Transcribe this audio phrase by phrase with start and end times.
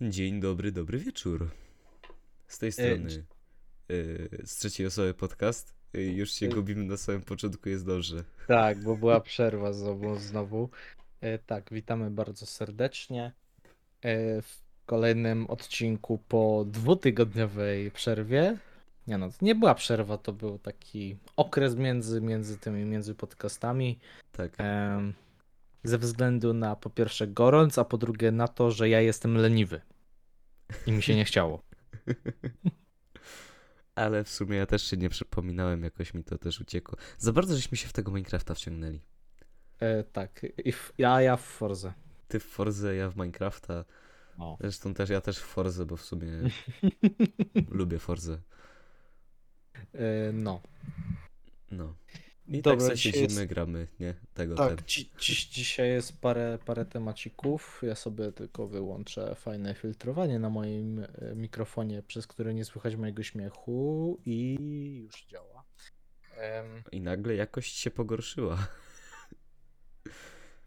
[0.00, 1.50] Dzień dobry, dobry wieczór.
[2.46, 3.22] Z tej E, strony dzi-
[3.90, 5.74] y, z trzeciej osoby podcast.
[5.96, 8.24] Y, Już się E, gubimy na samym początku, jest dobrze.
[8.48, 10.16] Tak, bo była przerwa znowu.
[10.18, 10.70] znowu.
[11.20, 13.32] E, tak, witamy bardzo serdecznie
[14.02, 18.58] e, w kolejnym odcinku po dwutygodniowej przerwie.
[19.06, 23.98] Nie no, nie była przerwa, to był taki okres między, między tymi, między podcastami.
[24.32, 24.56] Tak.
[25.84, 29.80] Ze względu na po pierwsze gorąc, a po drugie na to, że ja jestem leniwy.
[30.86, 31.62] I mi się nie chciało.
[33.94, 36.98] Ale w sumie ja też się nie przypominałem, jakoś mi to też uciekło.
[37.18, 39.00] Za bardzo żeśmy się w tego Minecrafta wciągnęli.
[39.80, 41.92] E, tak, i w, ja, ja w Forze.
[42.28, 43.84] Ty w Forze, ja w Minecrafta.
[44.38, 44.56] O.
[44.60, 46.32] Zresztą też ja też w Forze, bo w sumie
[47.70, 48.42] lubię Forze.
[49.94, 50.60] E, no.
[51.70, 51.94] No.
[52.48, 54.14] I Dobra, tak sobie dzisiaj siedzimy, jest- gramy, nie?
[54.34, 54.84] Tego Tak, ten.
[54.86, 57.80] dzi- dziś, dzisiaj jest parę, parę temacików.
[57.82, 63.22] Ja sobie tylko wyłączę fajne filtrowanie na moim e, mikrofonie, przez które nie słychać mojego
[63.22, 64.54] śmiechu i
[65.04, 65.64] już działa.
[66.36, 68.68] Em, I nagle jakość się pogorszyła.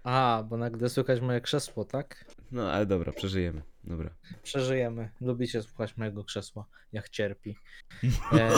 [0.04, 2.26] a, bo nagle słychać moje krzesło, tak?
[2.52, 3.62] No, ale dobra, przeżyjemy.
[3.84, 4.10] Dobra.
[4.44, 5.10] Przeżyjemy.
[5.22, 7.56] Lubicie słuchać mojego krzesła, jak cierpi.
[8.34, 8.52] E,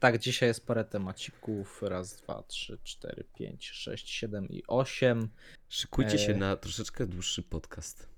[0.00, 1.82] tak, dzisiaj jest parę temacików.
[1.82, 5.28] Raz, dwa, trzy, cztery, pięć, sześć, siedem i osiem.
[5.68, 6.36] Szykujcie się E.
[6.36, 8.08] na troszeczkę dłuższy podcast.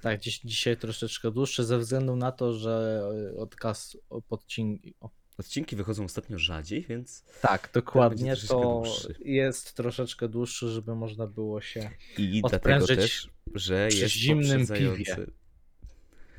[0.00, 3.02] Tak, dziś, dzisiaj troszeczkę dłuższy ze względu na to, że
[3.34, 4.94] e, odkaz o podcinki.
[5.00, 8.36] O, Odcinki wychodzą ostatnio rzadziej, więc tak, dokładnie.
[8.48, 9.14] To dłuższy.
[9.24, 11.90] jest troszeczkę dłuższy, żeby można było się.
[12.18, 15.16] i dlatego też, że jest zimnym piwie.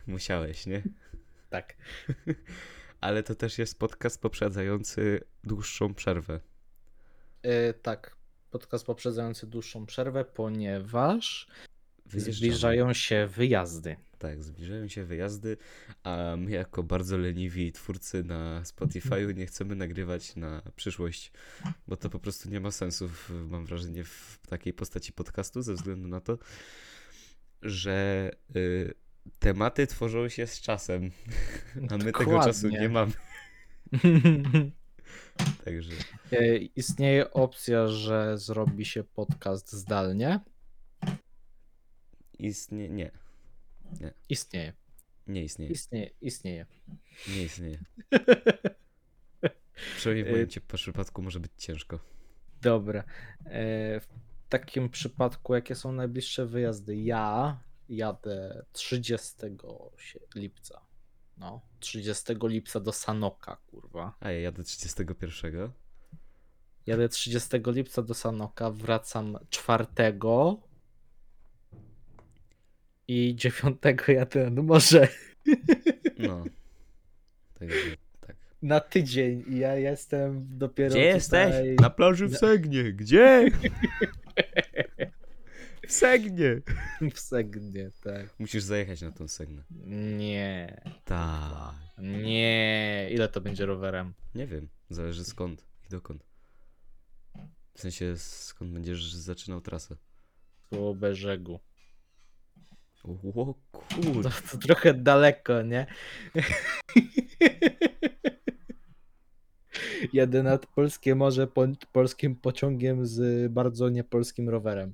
[0.08, 0.83] Musiałeś, nie?
[1.50, 1.76] Tak.
[3.02, 6.39] Ale to też jest podcast poprzedzający dłuższą przerwę.
[7.43, 8.16] E, tak,
[8.49, 11.47] podcast poprzedzający dłuższą przerwę, ponieważ
[12.05, 12.35] Wyjeżdżamy.
[12.35, 13.95] zbliżają się wyjazdy.
[14.17, 15.58] Tak, zbliżają się wyjazdy,
[16.03, 21.31] a my jako bardzo leniwi twórcy na Spotify'u nie chcemy nagrywać na przyszłość,
[21.87, 23.09] bo to po prostu nie ma sensu,
[23.49, 26.37] mam wrażenie, w takiej postaci podcastu, ze względu na to,
[27.61, 28.93] że y,
[29.39, 31.11] tematy tworzą się z czasem,
[31.92, 32.80] a my tego czasu Dokładnie.
[32.80, 33.11] nie mamy.
[35.65, 35.92] Także
[36.32, 40.39] E, Istnieje opcja, że zrobi się podcast zdalnie.
[42.39, 43.11] istnieje, nie,
[44.30, 44.73] Istnieje.
[45.27, 46.09] nie istnieje, Istnieje.
[46.21, 46.65] Istnieje.
[47.27, 47.80] nie istnieje.
[49.98, 51.99] Przynajmniej w moim cie- przypadku może być ciężko.
[52.61, 53.03] Dobra.
[53.45, 54.08] E, W
[54.49, 56.95] takim przypadku, jakie są najbliższe wyjazdy?
[56.95, 57.59] Ja
[57.95, 59.35] jadę 30
[59.97, 60.81] się- lipca.
[61.37, 64.13] No, 30 lipca do Sanoka, kurwa.
[64.19, 65.71] A ja jadę 31.
[66.85, 69.85] Jadę 30 lipca do Sanoka, wracam 4
[73.07, 73.77] i 9
[74.08, 75.08] jadę nad morze
[76.27, 76.43] No.
[77.59, 77.75] Także
[78.19, 78.35] tak.
[78.61, 81.45] na tydzień i ja jestem dopiero Gdzie jesteś?
[81.45, 81.75] tutaj...
[81.75, 82.93] Na plaży w Segnie.
[82.93, 83.45] Gdzie?
[85.91, 86.61] W Segnie.
[87.13, 88.39] w Segnie, tak.
[88.39, 89.63] Musisz zajechać na tą Segnę.
[90.17, 91.75] Nie, Tak.
[91.97, 93.07] nie.
[93.11, 94.13] Ile to będzie rowerem?
[94.35, 94.67] Nie wiem.
[94.89, 96.25] Zależy skąd i dokąd.
[97.73, 99.95] W sensie skąd będziesz zaczynał trasę.
[100.69, 101.59] Koło brzegu.
[103.03, 104.29] O To, kurde.
[104.52, 105.85] to trochę daleko, nie?
[110.13, 114.93] Jadę nad polskie morze po, polskim pociągiem z bardzo niepolskim rowerem.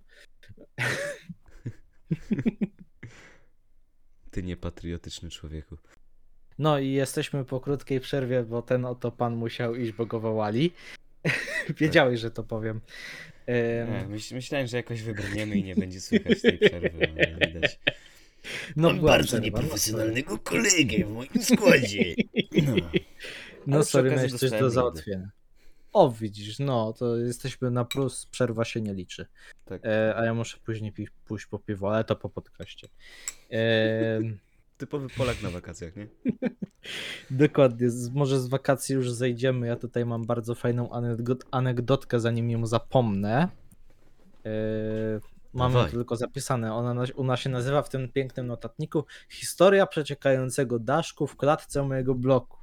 [4.31, 5.77] Ty niepatriotyczny człowieku.
[6.59, 10.73] No i jesteśmy po krótkiej przerwie, bo ten oto pan musiał iść, bo go wołali.
[11.79, 12.81] Wiedziałeś, że to powiem.
[14.09, 17.79] Myśl, myślałem, że jakoś wybrniemy i nie będzie słychać tej przerwy, ale widać.
[18.75, 22.15] no Mam bardzo przerwa, no nieprofesjonalnego kolegę w moim składzie.
[22.63, 22.75] No.
[23.67, 25.29] No sorry, miałeś coś do załatwienia.
[25.97, 29.27] O, widzisz, no, to jesteśmy na plus, przerwa się nie liczy.
[29.65, 29.85] Tak.
[29.85, 32.87] E, a ja muszę później pi- pójść po piwo, ale to po podcaście.
[33.51, 34.19] E,
[34.77, 36.07] Typowy Polak na wakacjach, nie?
[37.45, 39.67] dokładnie, z, może z wakacji już zejdziemy.
[39.67, 43.47] Ja tutaj mam bardzo fajną anegdot, anegdotkę, zanim ją zapomnę.
[44.45, 44.49] E,
[45.53, 45.91] mam ją Dawaj.
[45.91, 46.73] tylko zapisane.
[46.73, 52.15] Ona na, ona się nazywa w tym pięknym notatniku Historia przeciekającego daszku w klatce mojego
[52.15, 52.57] bloku.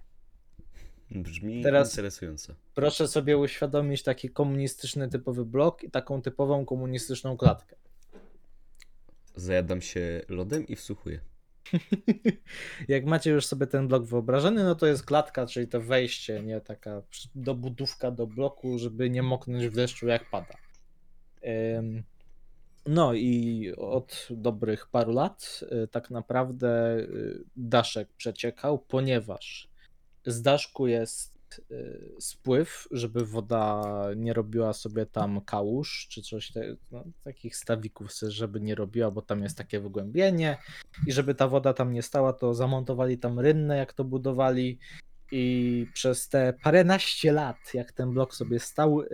[1.10, 2.54] Brzmi Teraz- interesująco.
[2.74, 7.76] Proszę sobie uświadomić taki komunistyczny typowy blok i taką typową komunistyczną klatkę.
[9.36, 11.20] Zajadam się lodem i wsłuchuję.
[12.88, 16.60] Jak macie już sobie ten blok wyobrażony, no to jest klatka, czyli to wejście, nie
[16.60, 17.02] taka
[17.34, 20.54] dobudówka do bloku, żeby nie moknąć w deszczu jak pada.
[22.86, 29.68] No i od dobrych paru lat y, tak naprawdę y, daszek przeciekał, ponieważ
[30.26, 31.35] z daszku jest
[31.71, 33.82] y, spływ, żeby woda
[34.17, 39.23] nie robiła sobie tam kałuż czy coś te, no, takich stawików, żeby nie robiła, bo
[39.23, 40.59] tam jest takie wygłębienie
[41.06, 44.79] i żeby ta woda tam nie stała, to zamontowali tam rynnę, jak to budowali
[45.32, 49.09] i przez te paręnaście lat, jak ten blok sobie stał, y,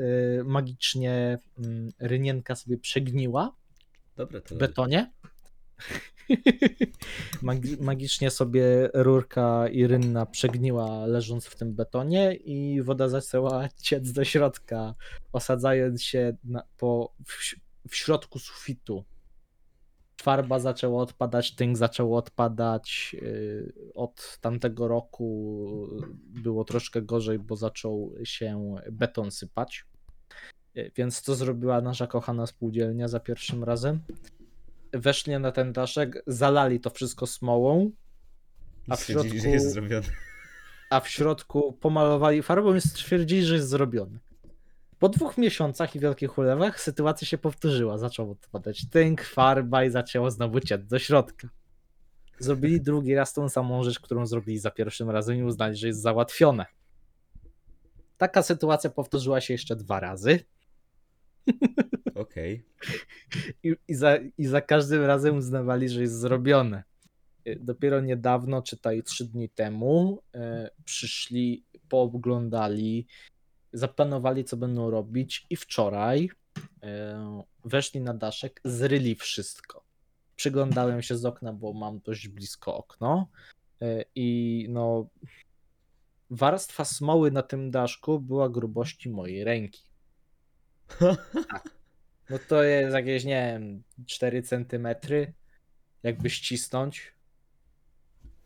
[0.44, 3.52] magicznie mm, rynienka sobie przegniła
[4.16, 5.10] Dobre w betonie.
[7.42, 14.12] Magi- magicznie sobie rurka i rynna przegniła leżąc w tym betonie i woda zaczęła ciec
[14.12, 14.94] do środka,
[15.32, 17.54] osadzając się na, po, w,
[17.88, 19.04] w środku sufitu.
[20.22, 23.16] Farba zaczęła odpadać, tynk zaczął odpadać.
[23.22, 25.88] yy, Od tamtego roku
[26.26, 29.84] było troszkę gorzej, bo zaczął się beton sypać.
[30.74, 34.00] Yy, Więc co zrobiła nasza kochana spółdzielnia za pierwszym razem?
[34.92, 37.90] Weszli na ten daszek, zalali to wszystko smołą,
[38.88, 40.06] a w Stwierdzili, środku- że jest zrobione.
[40.90, 44.18] a w środku pomalowali farbą i stwierdzili, że jest zrobiony.
[44.98, 47.98] Po dwóch miesiącach i wielkich ulewach sytuacja się powtórzyła.
[47.98, 51.48] Zaczął odpadać tynk, farba i zaczęło znowu ciec do środka.
[52.38, 56.00] Zrobili drugi raz tą samą rzecz, którą zrobili za pierwszym razem i uznali, że jest
[56.02, 56.66] załatwione.
[58.18, 60.40] Taka sytuacja powtórzyła się jeszcze dwa razy
[62.14, 62.62] Okej.
[63.62, 66.82] i, i, za, i za każdym razem uznawali, że jest zrobione.
[67.48, 73.06] Y, Dopiero niedawno, czytaj trzy dni temu, e, przyszli, pooglądali,
[73.72, 76.30] zaplanowali, co będą robić, i wczoraj
[76.82, 79.84] e, weszli na daszek, zryli wszystko.
[80.36, 83.28] Przyglądałem się z okna, bo mam dość blisko okno.
[83.82, 85.08] e, I no,
[86.30, 89.89] warstwa smoły na tym daszku była grubości mojej ręki.
[92.30, 95.32] No to jest jakieś, nie wiem, 4 centymetry,
[96.02, 97.12] jakby ścisnąć.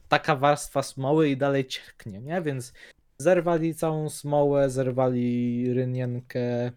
[0.09, 2.43] Taka warstwa smoły i dalej cieknie, nie?
[2.43, 2.73] Więc
[3.19, 6.73] zerwali całą smołę, zerwali rynienkę y,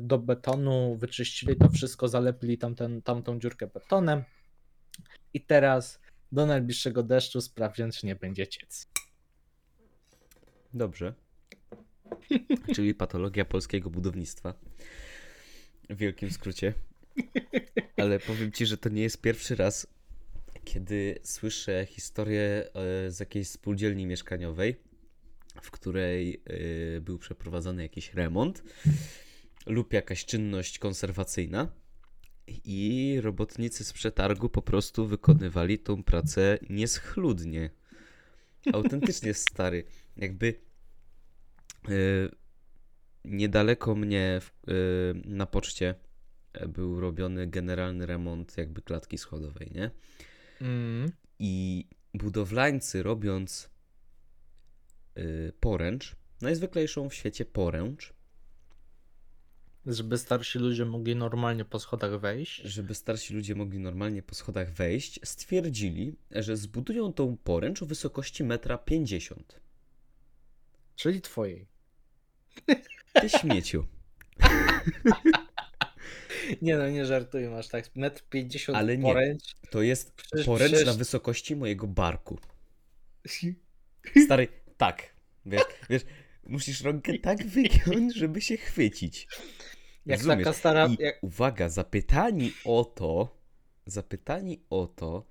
[0.00, 4.24] do betonu, wyczyścili to wszystko, zalepili tamten, tamtą dziurkę betonem
[5.34, 6.00] i teraz
[6.32, 8.88] do najbliższego deszczu sprawdzić, czy nie będzie ciec.
[10.74, 11.14] Dobrze.
[12.74, 14.54] Czyli patologia polskiego budownictwa.
[15.90, 16.74] W wielkim skrócie.
[17.96, 19.86] Ale powiem ci, że to nie jest pierwszy raz,
[20.64, 22.42] kiedy słyszę historię
[22.74, 24.76] e, z jakiejś spółdzielni mieszkaniowej,
[25.62, 26.42] w której
[26.96, 28.62] e, był przeprowadzany jakiś remont
[29.66, 31.68] lub jakaś czynność konserwacyjna
[32.64, 37.70] i robotnicy z przetargu po prostu wykonywali tą pracę nieschludnie.
[38.72, 39.84] Autentycznie stary.
[40.16, 40.54] Jakby
[43.24, 44.72] niedaleko mnie y,
[45.24, 45.94] na poczcie
[46.52, 49.90] e, był robiony generalny remont jakby klatki schodowej, nie?
[50.60, 51.12] Mm.
[51.38, 53.70] I budowlańcy robiąc
[55.18, 58.14] y, poręcz, najzwyklejszą w świecie poręcz,
[59.86, 62.62] Żeby starsi ludzie mogli normalnie po schodach wejść.
[62.62, 68.44] żeby starsi ludzie mogli normalnie po schodach wejść, stwierdzili, że zbudują tą poręcz o wysokości
[68.44, 69.44] 1,50 m.
[70.96, 71.73] Czyli twojej.
[73.20, 73.86] Ty śmieciu.
[76.62, 79.02] Nie no, nie żartuję, masz tak metr 50 Ale nie.
[79.02, 79.42] poręcz.
[79.70, 82.38] To jest Przecież- poręcz na przecież- wysokości mojego barku.
[84.24, 85.14] Stary, tak.
[85.46, 86.02] Wiesz, wiesz,
[86.46, 89.28] musisz rąkę tak wygiąć, żeby się chwycić.
[90.06, 90.44] Jak Rozumiesz?
[90.44, 90.86] taka stara.
[90.86, 93.38] I Jak, uwaga, zapytani o to,
[93.86, 95.26] zapytani o to,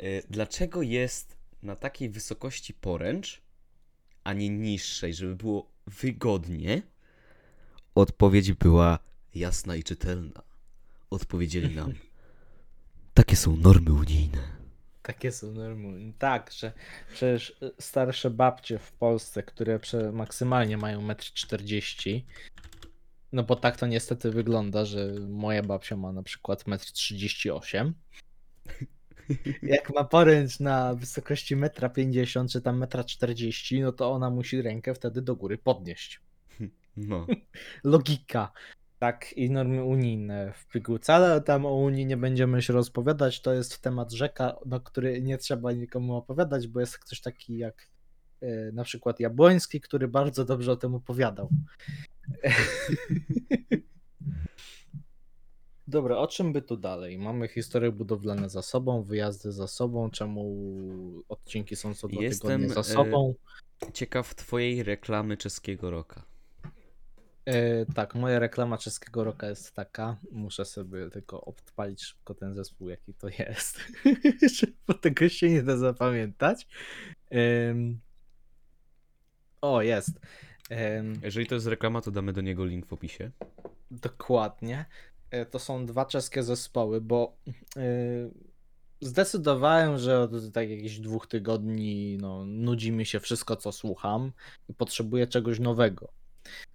[0.00, 3.42] y, dlaczego jest na takiej wysokości poręcz,
[4.24, 6.82] a nie niższej, żeby było wygodnie,
[7.94, 8.98] odpowiedź była
[9.34, 10.42] jasna i czytelna.
[11.10, 11.94] Odpowiedzieli nam,
[13.14, 14.58] takie są normy unijne.
[15.08, 16.12] takie są normalne.
[16.18, 16.72] Tak, że
[17.12, 19.80] przecież starsze babcie w Polsce, które
[20.12, 22.22] maksymalnie mają 1,40 m.
[23.32, 27.94] No bo tak to niestety wygląda, że moja babcia ma na przykład 1,38 m.
[29.62, 34.62] Jak ma poręcz na wysokości 1,50 m czy tam 1,40 m, no to ona musi
[34.62, 36.20] rękę wtedy do góry podnieść.
[36.96, 37.26] No,
[37.84, 38.52] logika.
[38.98, 43.40] Tak, i normy unijne w pigułce, ale tam o Unii nie będziemy się rozpowiadać.
[43.40, 47.88] To jest temat rzeka, na który nie trzeba nikomu opowiadać, bo jest ktoś taki jak
[48.40, 51.48] e, na przykład Jabłoński, który bardzo dobrze o tym opowiadał.
[55.88, 57.18] Dobra, o czym by tu dalej?
[57.18, 60.42] Mamy historie budowlane za sobą, wyjazdy za sobą, czemu
[61.28, 63.34] odcinki są co dwa Jestem, tygodnie za e, sobą.
[63.92, 66.22] ciekaw twojej reklamy czeskiego roka.
[67.44, 70.16] E, tak, moja reklama czeskiego roka jest taka.
[70.32, 73.80] Muszę sobie tylko odpalić szybko ten zespół, jaki to jest.
[74.86, 76.66] Bo tego się nie da zapamiętać.
[79.60, 80.20] O, jest.
[81.22, 83.30] Jeżeli to jest reklama, to damy do niego link w opisie.
[83.90, 84.84] Dokładnie.
[85.30, 87.36] E, To są dwa czeskie zespoły, bo
[87.76, 87.82] e,
[89.00, 94.32] zdecydowałem, że od tak jakichś dwóch tygodni no, nudzi mi się wszystko, co słucham
[94.68, 96.08] i potrzebuję czegoś nowego.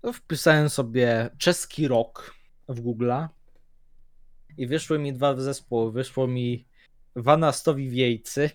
[0.02, 2.36] To wpisałem sobie czeski rock
[2.68, 3.28] w Google'a
[4.58, 5.92] i wyszły mi dwa zespoły.
[5.92, 6.66] Wyszło mi
[7.16, 8.50] Wanastowi Wiejcy.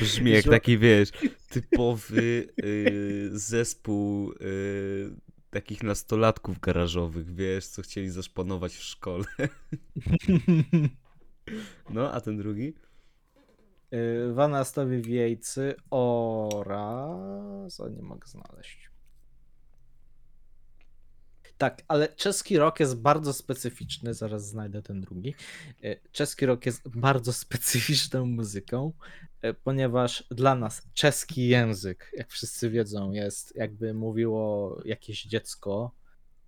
[0.00, 1.10] Brzmi jak taki, wiesz,
[1.48, 5.10] typowy y, zespół y,
[5.50, 9.24] takich nastolatków garażowych, wiesz, co chcieli zaszpanować w szkole.
[11.90, 12.74] No, a ten drugi?
[13.94, 17.80] Y, Wanastowi Wiejcy oraz...
[17.80, 18.90] O, nie mogę znaleźć.
[21.60, 25.34] Tak, ale czeski rock jest bardzo specyficzny, zaraz znajdę ten drugi.
[25.84, 28.92] Y, Czeski rock jest bardzo specyficzną muzyką,
[29.44, 35.94] y, ponieważ dla nas czeski język, jak wszyscy wiedzą, jest jakby mówiło jakieś dziecko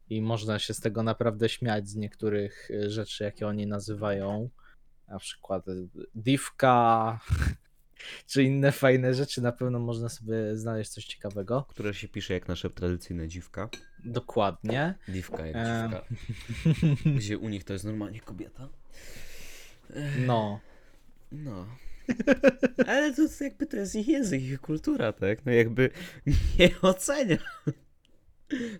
[0.09, 4.50] i można się z tego naprawdę śmiać z niektórych y, rzeczy, jakie oni nazywają.
[5.09, 7.21] Na przykład y, divka,
[8.26, 9.42] czy inne fajne rzeczy.
[9.42, 11.64] Na pewno można sobie znaleźć coś ciekawego.
[11.68, 13.68] Które się pisze jak nasze tradycyjne dziwka.
[14.04, 14.94] Dokładnie.
[15.09, 15.90] Dziwka jak Em.
[15.90, 16.04] dziwka.
[17.16, 18.68] Gdzie u nich to jest normalnie kobieta.
[20.26, 20.61] No.
[21.32, 21.66] No.
[22.87, 25.47] Ale to jakby to jest ich język, ich kultura, tak?
[25.47, 25.90] No jakby
[26.59, 27.38] nie ocenia.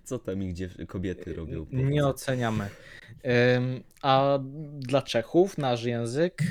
[0.05, 1.67] Co tam ich dziew- kobiety robią?
[1.71, 2.69] Nie oceniamy.
[4.03, 4.39] A
[4.79, 6.43] dla Czechów nasz język.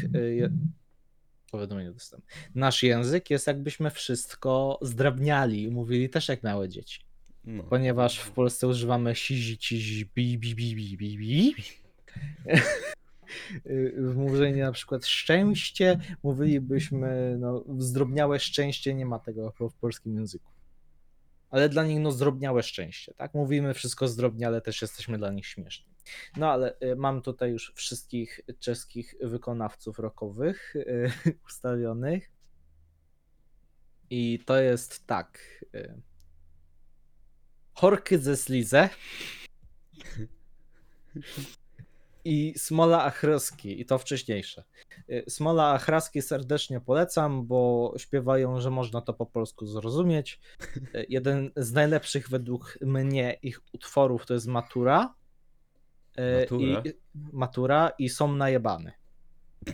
[1.51, 2.25] Powiadomienie dostałem.
[2.55, 5.72] Nasz język jest jakbyśmy wszystko zdrabniali.
[5.72, 7.01] Mówili też jak małe dzieci.
[7.43, 7.63] No.
[7.63, 11.55] Ponieważ w Polsce używamy sizi, cizi, bi, bi, bi, bi, bi, bi.
[13.98, 20.51] W mówieniu na przykład szczęście, mówilibyśmy, no, zdrobniałe szczęście, nie ma tego w polskim języku.
[21.50, 23.34] Ale dla nich, no, zdrobniałe szczęście, tak?
[23.34, 25.90] Mówimy wszystko zdrobniale, też jesteśmy dla nich śmieszni.
[26.38, 31.12] No, ale y, mam tutaj już wszystkich czeskich wykonawców rockowych y,
[31.48, 32.31] ustawionych.
[34.10, 35.39] I to jest tak.
[35.75, 36.01] y,
[37.74, 38.89] Horky ze Slize
[42.25, 44.63] i Smola Achroski, i to wcześniejsze.
[45.29, 50.39] Smola Achraski serdecznie polecam, bo śpiewają, że można to po polsku zrozumieć.
[51.10, 55.13] Jeden z najlepszych według mnie ich utworów to jest Matura.
[56.19, 56.81] Y, Matura?
[56.85, 56.93] I,
[57.33, 58.91] matura i są najebane.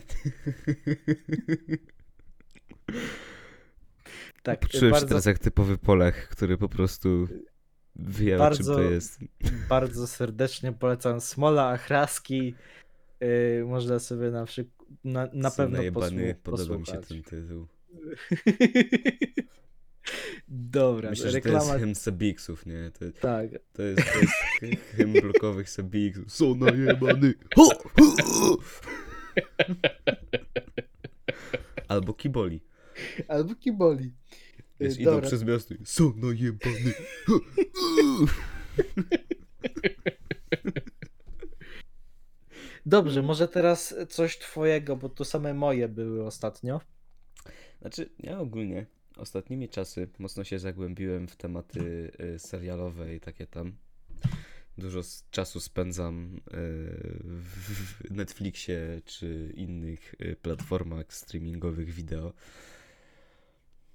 [4.44, 7.27] Tak, Poczułem się bardzo, teraz jak typowy Polak, który po prostu
[7.96, 9.20] wie o czym Bardzo- to jest.
[9.70, 12.56] bardzo serdecznie polecam Smola Achraski.
[13.24, 17.10] Y, można sobie na przykład na, na pewno najebany, posłu- podoba mi się posłuchać.
[17.10, 17.67] ten tytuł.
[20.48, 21.66] Dobra, Myślę, że to reklama.
[21.72, 22.92] jest hymn Sabiksów, nie?
[23.00, 23.50] To, Tak.
[23.74, 26.32] to jest, to jest hy- hymn blokowych Sabiksów.
[26.34, 27.34] Są najebany.
[27.56, 27.70] Ho!
[28.02, 28.58] Ho!
[31.88, 32.62] Albo Kiboli.
[33.28, 34.14] Albo Kiboli.
[34.80, 35.28] Wiesz, idą dobra.
[35.28, 36.94] przez miasto i są najebany.
[37.28, 37.40] Ho!
[42.86, 46.82] Dobrze, może teraz coś twojego, bo to same moje były ostatnio.
[47.82, 48.86] Znaczy, ja ogólnie
[49.18, 53.74] ostatnimi czasy mocno się zagłębiłem w tematy y, serialowe i takie tam.
[54.78, 56.40] Dużo czasu spędzam y,
[57.28, 62.34] w w Netflixie czy innych y, platformach streamingowych wideo.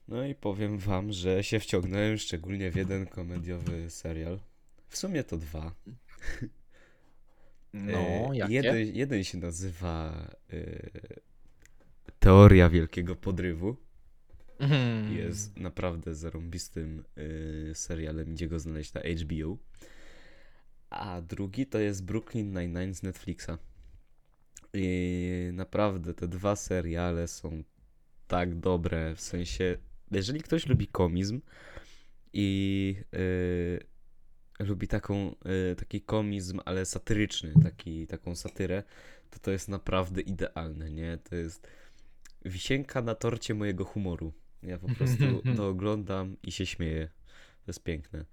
[0.09, 4.41] No i powiem wam, że się wciągnąłem szczególnie w jeden komediowy serial.
[4.89, 5.75] W sumie to dwa.
[7.73, 8.55] No, E, jakie?
[8.55, 11.21] Jeden, jeden się nazywa y,
[12.19, 13.77] Teoria Wielkiego Podrywu.
[14.63, 15.17] Mhm.
[15.17, 19.57] Jest naprawdę zarąbistym y, serialem, gdzie go znaleźć na HBO.
[20.91, 23.51] A drugi to jest Brooklyn Nine-Nine z Netflixa.
[24.75, 27.65] I naprawdę te dwa seriale są
[28.29, 29.79] tak dobre, w sensie,
[30.11, 31.41] jeżeli ktoś lubi komizm
[32.33, 33.85] i y,
[34.59, 35.35] lubi taką,
[35.73, 38.83] y, taki komizm, ale satyryczny, taki, taką satyrę,
[39.31, 41.19] to to jest naprawdę idealne, nie?
[41.19, 41.69] To jest
[42.45, 44.33] wisienka na torcie mojego humoru.
[44.63, 45.25] Ja po prostu
[45.57, 47.09] to oglądam i się śmieję.
[47.65, 48.25] To jest piękne.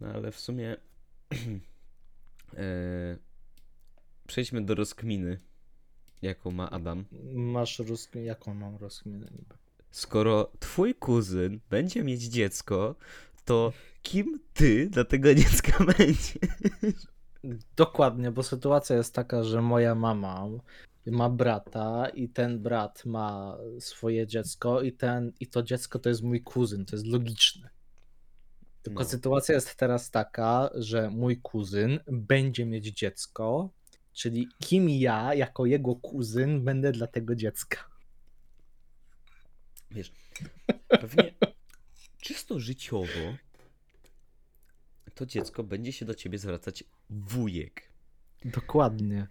[0.00, 0.76] No ale w sumie
[2.54, 3.16] e,
[4.26, 5.38] przejdźmy do rozkminy,
[6.22, 7.04] jaką ma Adam.
[7.32, 8.26] Masz rozkminę.
[8.26, 9.54] Jaką mam rozkminę niby?
[9.90, 12.94] Skoro twój kuzyn będzie mieć dziecko,
[13.44, 17.06] to kim ty dla tego dziecka będziesz?
[17.76, 20.48] Dokładnie, bo sytuacja jest taka, że moja mama
[21.06, 26.22] ma brata i ten brat ma swoje dziecko i ten i to dziecko to jest
[26.22, 27.70] mój kuzyn, to jest logiczne.
[28.82, 29.08] Tylko No.
[29.08, 33.70] sytuacja jest teraz taka, że mój kuzyn będzie mieć dziecko,
[34.12, 37.78] czyli kim ja jako jego kuzyn będę dla tego dziecka.
[39.90, 40.12] Wiesz,
[40.88, 41.34] pewnie
[42.20, 43.36] czysto życiowo
[45.14, 47.82] to dziecko będzie się do ciebie zwracać wujek.
[48.44, 49.26] Dokładnie.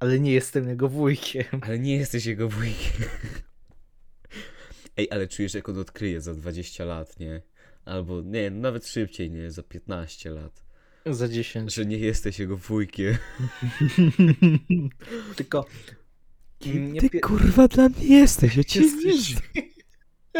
[0.00, 1.44] Ale nie jestem jego wujkiem.
[1.60, 3.08] Ale nie jesteś jego wujkiem.
[4.96, 7.42] Ej, ale czujesz, jak on odkryje za 20 lat, nie?
[7.84, 9.50] Albo nie, nawet szybciej, nie?
[9.50, 10.64] Za 15 lat.
[11.06, 11.74] Za 10.
[11.74, 13.16] Że nie jesteś jego wujkiem.
[15.36, 15.66] Tylko
[16.58, 18.56] Kim ty pie- kurwa dla mnie jesteś?
[18.56, 19.36] Ja cię Jesteś-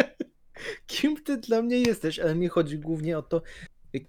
[0.87, 3.43] kim ty dla mnie jesteś, ale mi chodzi głównie o to,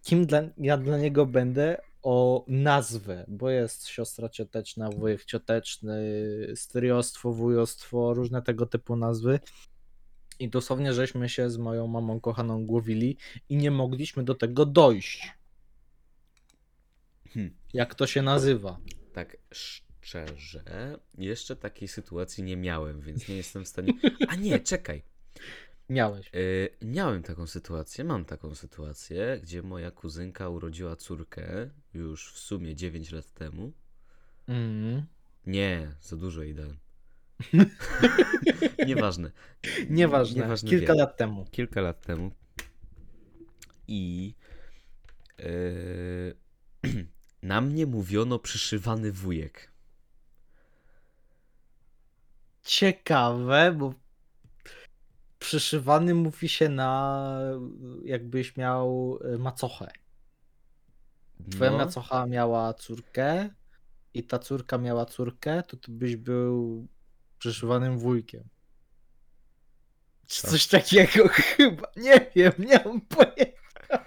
[0.01, 6.01] kim dla, ja dla niego będę, o nazwę, bo jest siostra cioteczna, wujek cioteczny,
[6.55, 9.39] stryjostwo, wujostwo, różne tego typu nazwy.
[10.39, 13.17] I dosłownie żeśmy się z moją mamą kochaną głowili
[13.49, 15.33] i nie mogliśmy do tego dojść.
[17.29, 17.57] Hmm.
[17.73, 18.79] Jak to się nazywa?
[19.13, 20.63] Tak szczerze,
[21.17, 23.93] jeszcze takiej sytuacji nie miałem, więc nie jestem w stanie...
[24.27, 25.03] A nie, czekaj.
[25.89, 26.29] Miałeś.
[26.34, 32.75] Yy, miałem taką sytuację, mam taką sytuację, gdzie moja kuzynka urodziła córkę już w sumie
[32.75, 33.72] 9 lat temu.
[34.48, 35.05] Mm.
[35.46, 36.77] Nie, za dużo jej dałem.
[38.88, 39.31] Nieważne.
[39.89, 41.00] Nieważne, Nieważny kilka wiek.
[41.00, 41.46] lat temu.
[41.51, 42.31] Kilka lat temu.
[43.88, 44.34] I
[45.39, 47.05] yy,
[47.43, 49.72] na mnie mówiono przyszywany wujek.
[52.63, 53.93] Ciekawe, bo
[55.39, 57.29] przyszywany mówi się na
[58.03, 59.91] jakbyś miał y, macochę.
[61.51, 63.50] Twoja No, macocha miała córkę
[64.13, 66.88] i ta córka miała córkę, to ty byś był
[67.39, 68.43] przyszywanym wujkiem.
[70.28, 70.52] Czy Tak.
[70.52, 71.88] coś takiego chyba.
[71.97, 74.06] Nie wiem, nie mam pojęcia.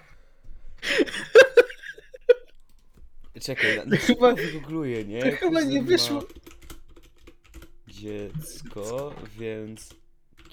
[3.41, 5.31] Czekaj, na, Chyba- wygoogluję, nie?
[5.31, 6.23] to chyba nie wyszło.
[7.87, 9.89] Dziecko, więc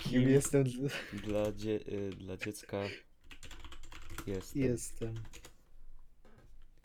[0.03, 0.65] Kim jestem?
[1.13, 2.79] dla, dzie, y, dla dziecka
[4.27, 4.57] jest.
[4.57, 5.15] Jestem.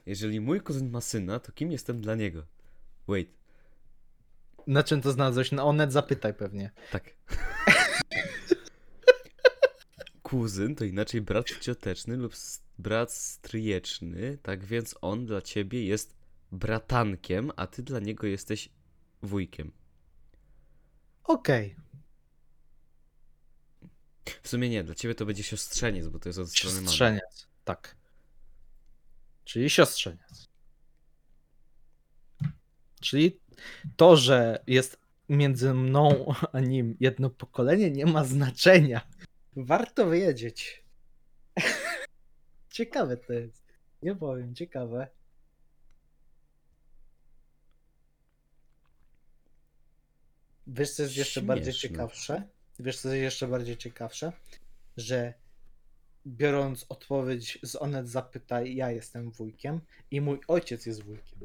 [0.06, 2.45] Jeżeli mój kuzyn ma syna, to kim jestem dla niego?
[3.08, 3.30] Wait,
[4.67, 5.51] Na czym to znalazłeś?
[5.51, 6.71] Na Onet zapytaj pewnie.
[6.91, 7.04] tak.
[10.23, 12.34] Kuzyn to inaczej brat cioteczny lub
[12.80, 16.15] brat stryjeczny, tak więc on dla ciebie jest
[16.51, 18.69] bratankiem, a ty dla niego jesteś
[19.21, 19.71] wujkiem.
[21.23, 21.75] Okej.
[24.41, 26.88] W sumie nie, dla ciebie to będzie siostrzeniec, bo to jest od strony mamy.
[26.88, 27.47] Siostrzeniec.
[27.63, 27.95] Tak.
[29.45, 30.47] Czyli siostrzeniec.
[33.01, 33.39] Czyli
[33.95, 39.07] to, że jest między mną a nim jedno pokolenie, nie ma znaczenia.
[39.55, 40.83] Warto wiedzieć.
[42.69, 43.65] ciekawe to jest.
[44.01, 45.07] Nie powiem, ciekawe.
[50.67, 51.89] Wiesz, co jest jeszcze bardziej Śmieszne.
[51.89, 52.47] ciekawsze?
[52.79, 54.31] Wiesz, co jest jeszcze bardziej ciekawsze?
[54.97, 55.33] Że
[56.27, 61.39] biorąc odpowiedź z Onet zapytaj, ja jestem wujkiem i mój ojciec jest wujkiem.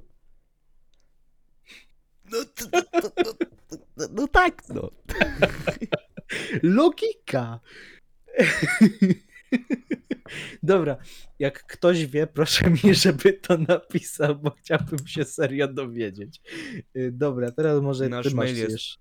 [2.31, 3.35] No, to, to, to, to,
[3.69, 4.91] to, no tak, no.
[6.63, 7.61] Logika!
[10.63, 10.97] Dobra,
[11.39, 16.41] jak ktoś wie, proszę mi, żeby to napisał, bo chciałbym się serio dowiedzieć.
[16.97, 18.99] Y, Dobra, teraz może Nasz ty masz mail jest-.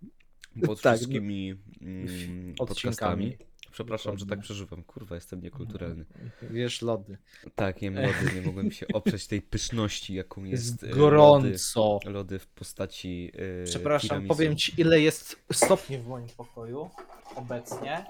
[0.65, 2.55] Pod Tak, wszystkimi mm, Odcinkami.
[2.57, 3.37] podcastami.
[3.71, 4.43] Przepraszam, że tak Dokładnie.
[4.43, 4.83] przeżywam.
[4.83, 6.05] Kurwa, jestem niekulturalny.
[6.41, 7.17] Wiesz, lody.
[7.55, 11.99] Tak, jem lody, nie mogłem się oprzeć tej pyszności, jaką jest Jest e, Lody, gorąco.
[12.05, 13.31] lody w postaci
[13.61, 14.27] e, Przepraszam, tiramisu.
[14.27, 16.89] powiem ci, ile jest stopni w moim pokoju
[17.35, 18.05] obecnie.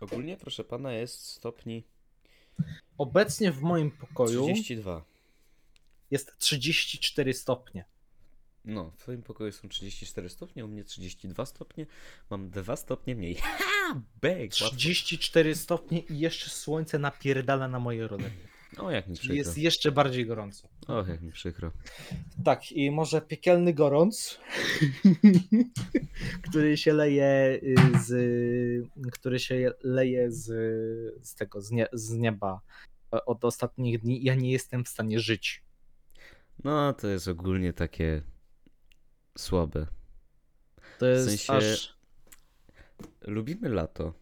[0.00, 1.84] Ogólnie, proszę pana, jest stopni
[2.98, 5.04] Obecnie w moim pokoju 32.
[6.10, 7.84] jest 34 stopnie.
[8.64, 11.86] No, w twoim pokoju są 34 stopnie, u mnie 32 stopnie.
[12.30, 13.34] Mam 2 stopnie mniej.
[13.90, 14.00] Ha!
[14.22, 14.50] Bek!
[14.60, 14.76] łatwo.
[14.76, 18.50] 34 stopnie i jeszcze słońce napierdala na moje rodenie.
[18.78, 19.34] O, jak mi przykro.
[19.34, 20.68] jest jeszcze bardziej gorąco.
[20.88, 21.72] O, jak mi przykro.
[22.44, 24.40] Tak, i może piekielny gorąc,
[26.50, 28.90] który się leje y, z.
[29.12, 30.46] który się leje z,
[31.26, 32.60] z tego, z, nie, z nieba
[33.14, 34.24] e, od ostatnich dni.
[34.24, 35.62] Ja nie jestem w stanie żyć.
[36.64, 38.22] No, to jest ogólnie takie
[39.38, 39.86] słabe.
[40.98, 41.94] To jest sensie- aż.
[43.26, 44.14] Lubimy lato.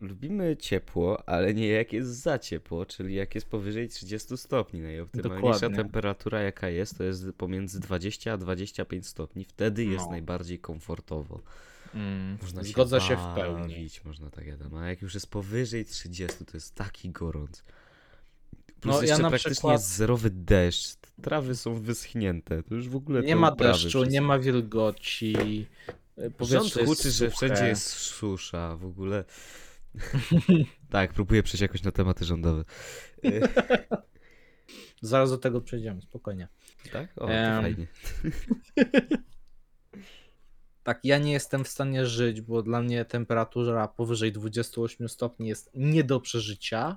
[0.00, 4.80] lubimy ciepło, ale nie jak jest za ciepło, czyli jak jest powyżej 30 stopni.
[4.80, 5.76] Najoptymalniejsza Dokładnie.
[5.76, 9.44] temperatura jaka jest, to jest pomiędzy 20 a 25 stopni.
[9.44, 10.10] Wtedy jest No.
[10.10, 11.42] najbardziej komfortowo.
[11.94, 13.74] Mm, Można zgodzę się się w pełni.
[13.74, 14.74] bawić, Można tak jadam.
[14.74, 17.64] A jak już jest powyżej 30, to jest taki gorąc.
[18.84, 20.96] Plus No, ja jeszcze na praktycznie przykład- jest zerowy deszcz.
[21.22, 22.62] Trawy są wyschnięte.
[22.62, 24.04] To już w ogóle Nie ma deszczu, wszystko.
[24.04, 25.66] nie ma wilgoci.
[26.38, 29.24] Powietrze huczy, że wszędzie jest susza, w ogóle.
[30.90, 32.64] tak, próbuję przejść jakoś na tematy rządowe.
[35.02, 36.48] Zaraz do tego przejdziemy, spokojnie.
[36.92, 37.08] tak?
[37.16, 37.86] O, Em, fajnie.
[40.82, 45.70] Tak, ja nie jestem w stanie żyć, bo dla mnie temperatura powyżej 28 stopni jest
[45.74, 46.96] nie do przeżycia.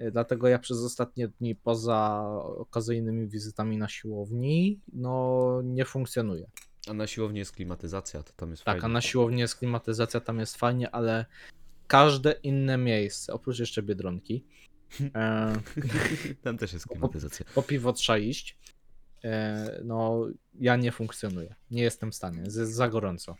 [0.00, 2.22] Y, Dlatego ja przez ostatnie dni, poza
[2.58, 6.50] okazyjnymi wizytami na siłowni, no nie funkcjonuję.
[6.88, 8.92] A na siłowni jest klimatyzacja, to tam jest Tak, a fajnie.
[8.94, 11.24] na siłowni jest klimatyzacja, tam jest fajnie, ale
[11.86, 14.44] każde inne miejsce, oprócz jeszcze Biedronki,
[15.14, 15.52] e,
[16.42, 17.46] Tam też jest klimatyzacja.
[17.54, 18.58] po piwo trzeba iść,
[19.24, 20.26] e, no
[20.60, 21.54] ja nie funkcjonuję.
[21.70, 23.36] Nie jestem w stanie, jest za gorąco.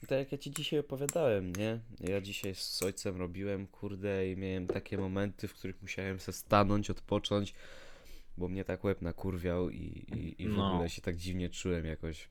[0.00, 1.80] Tak jak ja ci dzisiaj opowiadałem, nie?
[2.00, 6.90] Ja dzisiaj z ojcem robiłem, kurde, i miałem takie momenty, w których musiałem se stanąć,
[6.90, 7.54] odpocząć,
[8.36, 9.76] bo mnie tak łeb nakurwiał i,
[10.16, 10.72] i, i w No.
[10.72, 12.28] ogóle się tak dziwnie czułem jakoś.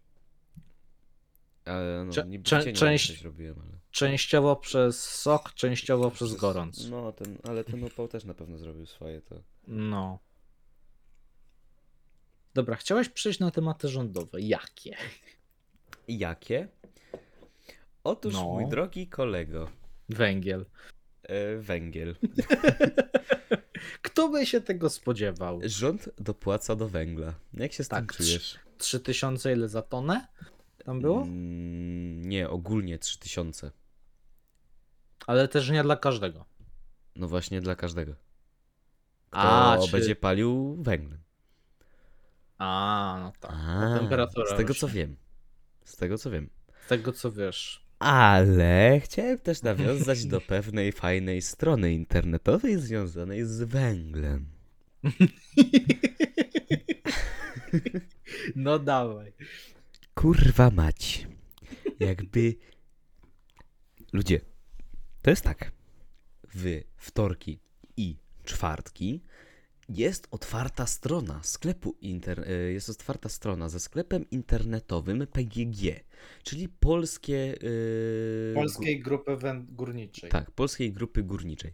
[1.65, 3.77] Ale no, niby cze- część- robiłem, ale...
[3.91, 6.89] Częściowo przez sok, częściowo przez gorąc.
[6.89, 9.41] No, ten, ale ten upał też na pewno zrobił swoje, to...
[9.67, 10.19] No.
[12.53, 14.41] Dobra, chciałeś przejść na tematy rządowe.
[14.41, 14.97] Jakie?
[16.08, 16.67] Jakie?
[18.08, 18.43] Otóż, No.
[18.43, 19.70] mój drogi kolego,
[20.10, 20.65] Węgiel.
[21.24, 22.15] e, węgiel.
[24.02, 25.60] Kto by się tego spodziewał?
[25.63, 27.34] Rząd dopłaca do węgla.
[27.54, 28.60] Jak się z tym Tak, czujesz?
[28.78, 30.28] 3000 ile za tonę?
[30.86, 31.22] Tam było?
[31.22, 33.72] Mm, nie, ogólnie 3000.
[35.28, 36.46] Ale też nie dla każdego.
[37.15, 38.13] No właśnie dla każdego.
[39.30, 39.39] Kto
[39.72, 41.20] A, czy- będzie palił węglem.
[42.58, 43.52] A, no tak.
[43.54, 44.80] A, temperatura z tego rośnie.
[44.82, 45.15] co wiem.
[45.86, 46.50] Z tego co wiem.
[46.86, 47.87] Z tego co wiesz.
[48.00, 54.46] Ale chciałem też nawiązać do pewnej fajnej strony internetowej związanej z węglem.
[58.56, 59.34] No dawaj.
[60.16, 61.28] Kurwa mać.
[62.00, 62.56] Jakby.
[64.14, 64.42] Ludzie,
[65.22, 65.72] to jest tak.
[66.56, 67.60] W wtorki
[67.98, 69.24] i czwartki
[69.89, 72.39] jest otwarta strona sklepu inter...
[72.47, 76.04] e, jest otwarta strona ze sklepem internetowym PGG,
[76.43, 79.38] czyli polskie yy, Polskiej Grupy
[79.69, 80.30] Górniczej.
[80.30, 81.73] tak, Polskiej Grupy Górniczej.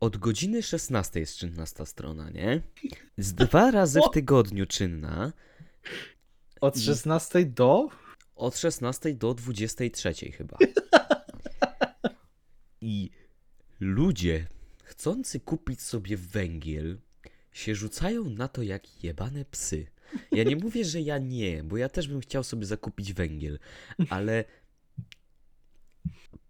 [0.00, 2.62] Od godziny 16 jest czynna ta strona, nie?
[3.18, 5.32] Z dwa razy w tygodniu czynna,
[6.60, 7.88] Od 16 do?
[8.36, 10.56] od 16 do 23 chyba.
[12.80, 13.10] I
[13.80, 14.46] ludzie
[14.88, 16.98] chcący kupić sobie węgiel
[17.52, 19.86] się rzucają na to jak jebane psy.
[20.32, 23.58] Ja nie mówię, że ja nie, bo ja też bym chciał sobie zakupić węgiel,
[24.08, 24.44] ale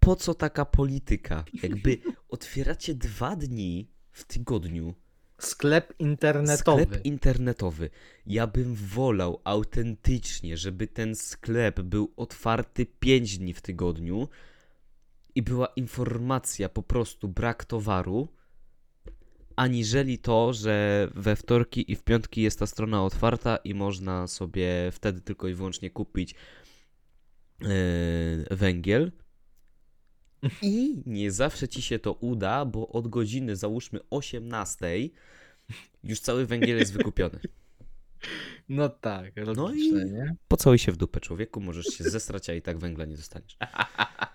[0.01, 1.44] po co taka polityka?
[1.62, 1.98] Jakby
[2.29, 4.94] otwieracie dwa dni w tygodniu
[5.40, 6.83] Sklep internetowy.
[6.83, 7.90] Sklep internetowy.
[8.27, 14.29] Ja bym wolał autentycznie, żeby ten sklep był otwarty 5 dni w tygodniu
[15.38, 18.29] i była informacja po prostu brak towaru,
[19.57, 24.68] aniżeli to, że we wtorki i w piątki jest ta strona otwarta i można sobie
[24.92, 26.35] wtedy tylko i wyłącznie kupić
[27.61, 27.68] yy,
[28.51, 29.12] węgiel.
[30.62, 34.87] I nie zawsze ci się to uda, bo od godziny załóżmy 18
[36.05, 37.40] już cały węgiel jest wykupiony.
[38.68, 40.37] No tak, No logiczne, i- nie?
[40.48, 43.57] Pocałuj się w dupę, człowieku, możesz się zesrać, a i tak węgla nie dostaniesz.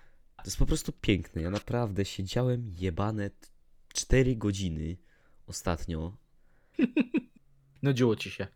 [0.44, 1.42] To jest po prostu piękne.
[1.42, 3.30] Ja naprawdę siedziałem jebane
[3.92, 4.96] 4 godziny
[5.46, 6.16] ostatnio,
[7.82, 8.46] Nudziło ci się.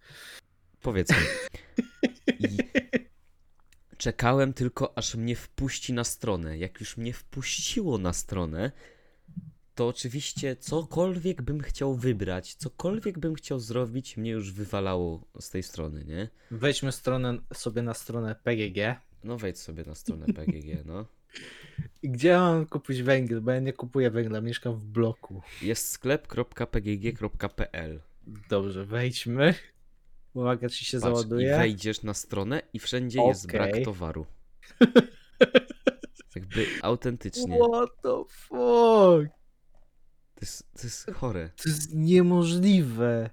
[0.82, 1.16] powiedzmy.
[2.38, 2.58] I
[3.96, 6.58] czekałem tylko, aż mnie wpuści na stronę.
[6.58, 8.72] Jak już mnie wpuściło na stronę,
[9.74, 15.62] to oczywiście cokolwiek bym chciał wybrać, cokolwiek bym chciał zrobić, mnie już wywalało z tej
[15.62, 16.28] strony, nie?
[16.50, 19.00] Wejdźmy stronę, sobie na stronę PGG.
[19.24, 21.17] No wejdź sobie na stronę PGG, no.
[22.02, 23.40] I Gdzie mam kupić węgiel?
[23.40, 25.42] Bo ja nie kupuję węgla, mieszkam w bloku.
[25.62, 28.00] Jest sklep.pgg.pl
[28.48, 29.54] Dobrze, wejdźmy.
[30.34, 31.56] Uwaga, czy się Patrz, i załaduje.
[31.56, 34.26] wejdziesz na stronę i wszędzie jest brak towaru.
[36.36, 37.58] Jakby autentycznie.
[37.72, 39.32] What the fuck?
[40.34, 41.50] To jest, to jest chore.
[41.56, 43.30] To jest niemożliwe.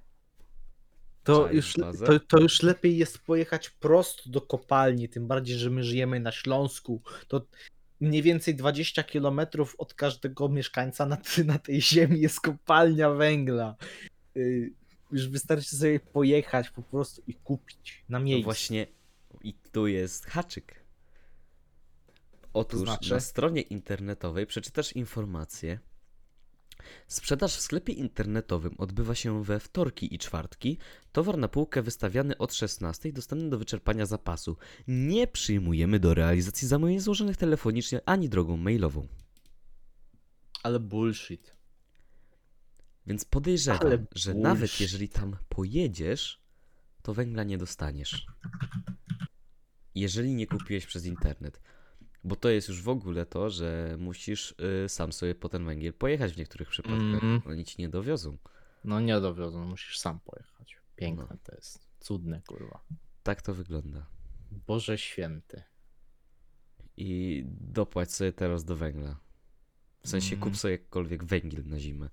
[1.24, 1.74] To już,
[2.06, 6.32] to, to już lepiej jest pojechać prosto do kopalni, tym bardziej, że my żyjemy na
[6.32, 7.02] Śląsku.
[7.28, 7.48] To
[8.06, 9.40] mniej więcej 20 km
[9.78, 13.76] od każdego mieszkańca na, na tej ziemi jest kopalnia węgla.
[14.38, 14.74] Y,
[15.12, 18.44] Już wystarczy sobie pojechać po prostu i kupić na No miejscu.
[18.44, 18.88] właśnie
[19.44, 20.86] i tu jest haczyk.
[22.54, 23.14] Otóż znaczy?
[23.14, 25.80] na stronie internetowej przeczytasz informację.
[27.08, 30.78] Sprzedaż w sklepie internetowym odbywa się we wtorki i czwartki.
[31.12, 34.58] Towar na półkę wystawiany od 16 dostępny do wyczerpania zapasu.
[34.88, 39.08] Nie przyjmujemy do realizacji zamówień złożonych telefonicznie ani drogą mailową.
[40.64, 41.56] Ale bullshit.
[43.08, 46.42] Więc podejrzewam, Ale że nawet jeżeli tam pojedziesz,
[47.02, 48.26] to węgla nie dostaniesz.
[49.96, 51.62] Jeżeli nie kupiłeś przez internet.
[52.26, 55.94] Bo to jest już w ogóle to, że musisz y, sam sobie po ten węgiel
[55.94, 57.02] pojechać w niektórych przypadkach.
[57.24, 57.42] Mhm.
[57.46, 58.38] Oni ci nie dowiozą.
[58.84, 60.78] No nie dowiozą, musisz sam pojechać.
[60.96, 61.38] Piękne No.
[61.44, 61.80] to jest.
[62.00, 62.80] Cudne, kurwa.
[63.24, 64.06] Tak to wygląda.
[64.68, 65.64] Boże święty.
[66.98, 69.20] I dopłać sobie teraz do węgla.
[70.04, 70.42] W sensie Mhm.
[70.52, 72.10] kup sobie jakkolwiek węgiel na zimę.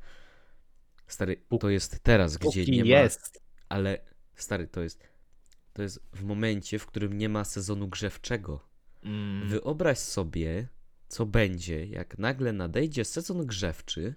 [1.07, 3.43] Stary, to jest teraz, gdzie Póki nie ma jest.
[3.69, 3.99] Ale
[4.35, 5.09] stary, to jest.
[5.73, 8.72] To jest w momencie, w którym nie ma sezonu grzewczego.
[9.03, 10.69] Mm, Wyobraź sobie,
[11.09, 14.15] co będzie, jak nagle nadejdzie sezon grzewczy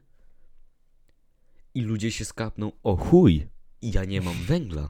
[1.73, 3.47] i ludzie się skapną, o chuj,
[3.81, 4.89] ja nie mam węgla,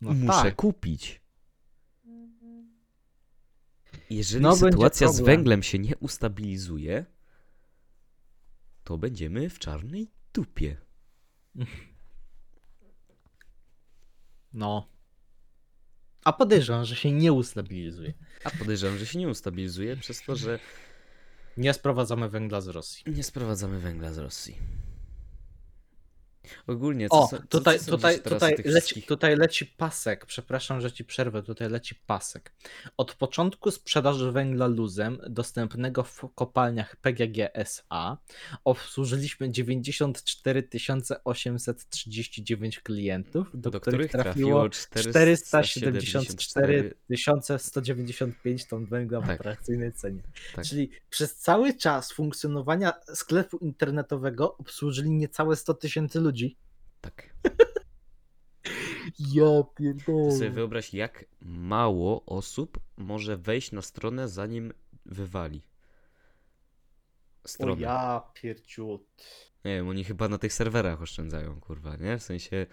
[0.00, 0.56] no muszę tak.
[0.56, 1.24] kupić.
[4.10, 7.06] Jeżeli No, sytuacja z węglem się nie ustabilizuje,
[8.84, 10.76] to będziemy w czarnej dupie.
[14.52, 14.93] No.
[16.24, 18.12] A podejrzewam, że się nie ustabilizuje.
[18.44, 20.58] A podejrzewam, że się nie ustabilizuje przez to, że
[21.56, 23.04] Nie sprowadzamy węgla z Rosji.
[23.12, 24.56] nie sprowadzamy węgla z Rosji.
[26.66, 30.26] Ogólnie, co, O, so- tutaj, co tutaj, tutaj, leci, wszystkich- tutaj leci pasek.
[30.26, 31.42] Przepraszam, że ci przerwę.
[31.42, 32.52] Tutaj leci pasek.
[32.96, 38.18] Od początku sprzedaży węgla luzem dostępnego w kopalniach PGG SA
[38.64, 40.68] obsłużyliśmy 94
[41.24, 45.36] 839 klientów, do, do których których trafiło 474
[46.00, 49.40] 474 195 ton węgla w Tak.
[49.40, 50.22] atrakcyjnej cenie.
[50.54, 50.64] Tak.
[50.64, 56.33] Czyli przez cały czas funkcjonowania sklepu internetowego obsłużyli niecałe 100 tysięcy ludzi.
[57.00, 57.34] Tak.
[59.18, 60.50] Ja Ty sobie pierdolę.
[60.50, 64.72] wyobraź, jak mało osób może wejść na stronę, zanim
[65.06, 65.62] wywali.
[67.44, 67.82] O Stronę.
[67.82, 69.02] ja pierciut.
[69.64, 72.18] Nie wiem, oni chyba na tych serwerach oszczędzają, kurwa, nie?
[72.18, 72.66] W sensie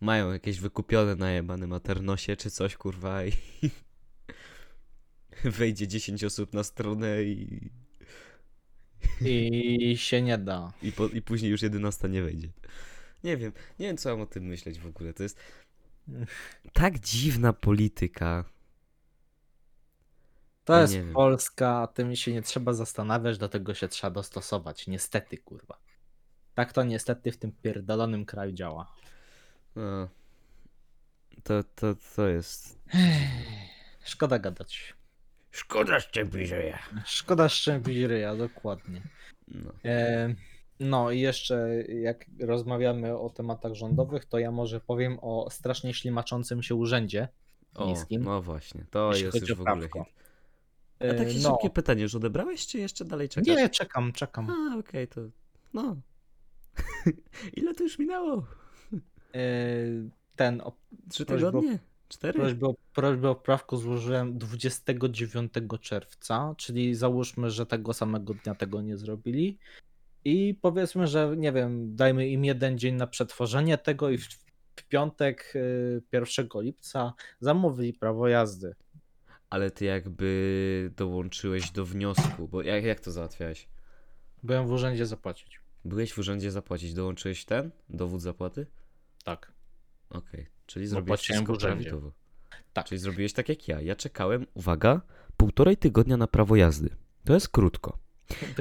[0.00, 3.32] mają jakieś wykupione na jebanym Aternosie czy coś, kurwa i
[5.44, 7.70] wejdzie 10 osób na stronę i,
[9.20, 10.72] I się nie da.
[10.82, 12.48] i, po, i później już 11 nie wejdzie.
[13.24, 15.12] Nie wiem, nie wiem co mam o tym myśleć w ogóle.
[15.12, 15.38] To jest
[16.72, 18.44] tak dziwna polityka.
[20.64, 21.12] To Ja jest nie wiem.
[21.12, 24.86] Polska, tym się nie trzeba zastanawiać, do tego się trzeba dostosować.
[24.86, 25.78] Niestety, kurwa.
[26.54, 28.94] Tak to niestety w tym pierdolonym kraju działa.
[29.76, 30.08] No,
[31.42, 32.78] to, to, to jest...
[34.04, 34.94] Szkoda gadać.
[35.50, 36.78] Szkoda szczępiżeja.
[37.04, 39.02] Szkoda szczępić ryja, dokładnie.
[39.48, 39.72] No.
[39.84, 40.34] E,
[40.82, 46.62] no i jeszcze jak rozmawiamy o tematach rządowych, to ja może powiem o strasznie ślimaczącym
[46.62, 47.28] się urzędzie
[47.74, 48.22] O, miejskim.
[48.24, 50.02] no właśnie, to jest już w ogóle hit.
[51.00, 53.56] E, A takie no, szybkie pytanie, już odebrałeś, czy jeszcze dalej czekasz?
[53.56, 54.50] nie, czekam, czekam.
[54.50, 55.20] A, okej, to...
[55.74, 55.96] No.
[57.56, 58.46] Ile to już minęło?
[59.34, 59.40] E,
[60.36, 60.72] ten o
[61.10, 61.78] Trzy tygodnie?
[62.08, 62.38] Cztery?
[62.38, 68.82] prośbę, o- prośbę o prawko złożyłem 29 czerwca, czyli załóżmy, że tego samego dnia tego
[68.82, 69.58] nie zrobili.
[70.24, 74.28] I powiedzmy, że nie wiem, dajmy im jeden dzień na przetworzenie tego i w,
[74.76, 78.74] w piątek y, 1 lipca zamówili prawo jazdy.
[79.50, 83.68] Ale ty jakby dołączyłeś do wniosku, bo jak, jak to załatwiałeś?
[84.42, 85.60] Byłem w urzędzie zapłacić.
[85.84, 87.70] Byłeś w urzędzie zapłacić, dołączyłeś ten?
[87.88, 88.66] Dowód zapłaty?
[89.24, 89.52] Tak.
[90.10, 92.12] Okej, czyli Bo zrobiłeś wszystko prawidłowo.
[92.72, 92.86] Tak.
[92.86, 93.80] Czyli zrobiłeś tak jak ja.
[93.80, 95.00] Ja czekałem, uwaga,
[95.36, 96.90] półtorej tygodnia na prawo jazdy.
[97.24, 97.98] To jest krótko.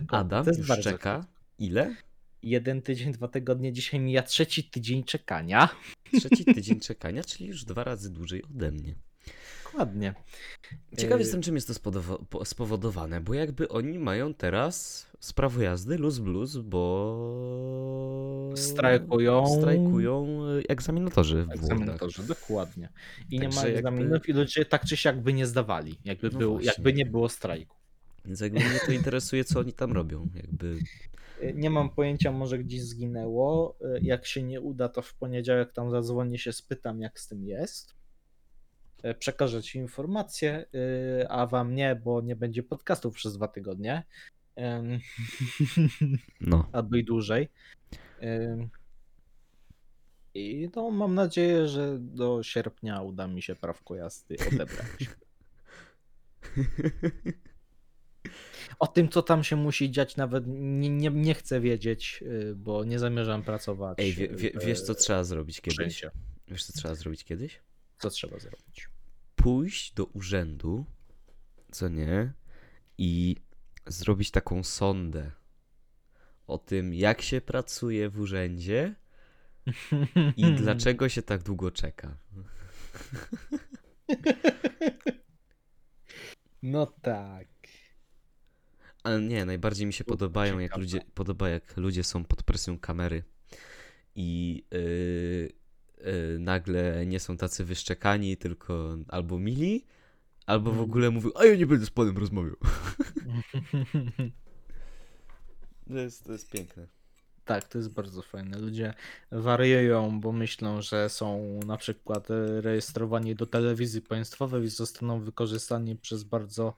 [0.07, 1.15] Adam to jest już czeka.
[1.15, 1.40] krótko.
[1.61, 1.95] Ile?
[2.43, 5.69] Jeden tydzień, dwa tygodnie, dzisiaj mija trzeci tydzień czekania.
[6.19, 8.95] Trzeci tydzień czekania, czyli już dwa razy dłużej ode mnie.
[9.63, 10.13] Dokładnie.
[10.97, 11.73] Ciekaw Yy, jestem, czym jest to
[12.45, 19.47] spowodowane, bo jakby oni mają teraz z prawo jazdy luz blues, bo Strajkują.
[19.59, 21.51] strajkują y, egzaminatorzy w.
[21.51, 22.89] Egzaminatorzy, dokładnie.
[23.29, 26.29] I nie ma Także jakby- egzaminów i ludzie tak czy siak by nie zdawali, jakby,
[26.29, 26.67] No był, właśnie.
[26.71, 27.80] jakby nie było strajku.
[28.25, 30.29] Więc jakby mnie to interesuje, co oni tam robią.
[30.35, 30.79] Jakby
[31.53, 33.77] Nie mam pojęcia, może gdzieś zginęło.
[34.01, 37.95] Jak się nie uda, to w poniedziałek tam zadzwonię się, spytam, jak z tym jest.
[39.19, 44.03] przekażę Ci informacje, y, a Wam nie, bo nie będzie podcastów przez dwa tygodnie.
[46.41, 46.69] No.
[46.73, 47.49] albo i dłużej.
[50.33, 55.09] I no, mam nadzieję, że do sierpnia uda mi się prawko jazdy odebrać.
[58.81, 62.83] O tym, co tam się musi dziać, nawet nie, nie, nie chcę wiedzieć, y, bo
[62.83, 63.99] nie zamierzam pracować.
[63.99, 65.75] Ej, wie, wie, w- wiesz co trzeba zrobić kiedyś?
[65.77, 66.11] wszędzie.
[66.47, 67.59] Wiesz co trzeba zrobić kiedyś?
[67.99, 68.89] Co trzeba zrobić?
[69.35, 70.85] Pójść do urzędu,
[71.71, 72.33] co nie,
[72.97, 73.35] i
[73.87, 75.31] zrobić taką sondę
[76.47, 78.95] o tym, jak się pracuje w urzędzie
[80.37, 82.17] i dlaczego się tak długo czeka.
[86.61, 87.47] No tak.
[89.03, 93.23] Ale nie, najbardziej mi się podobają, jak ludzie, podoba, jak ludzie są pod presją kamery
[94.15, 95.49] i yy,
[95.97, 99.85] yy, nagle nie są tacy wyszczekani, tylko albo mili,
[100.45, 100.89] albo w Mhm.
[100.89, 102.55] ogóle mówią, a ja nie będę z panem rozmawiał.
[105.87, 106.87] To jest, to jest piękne.
[107.45, 108.57] Tak, to jest bardzo fajne.
[108.59, 108.93] Ludzie
[109.31, 115.95] wariują, bo myślą, że są na przykład e, rejestrowani do telewizji państwowej i zostaną wykorzystani
[115.95, 116.77] przez bardzo